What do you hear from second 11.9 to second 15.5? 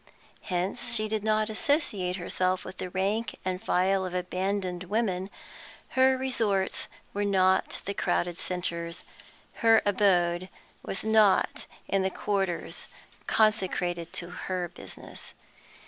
the quarters consecrated to her business.